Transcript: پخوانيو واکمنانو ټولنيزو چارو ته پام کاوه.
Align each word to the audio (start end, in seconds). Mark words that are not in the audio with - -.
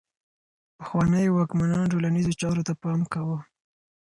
پخوانيو 0.77 1.35
واکمنانو 1.37 1.91
ټولنيزو 1.91 2.37
چارو 2.41 2.65
ته 2.67 2.73
پام 2.81 3.01
کاوه. 3.13 3.37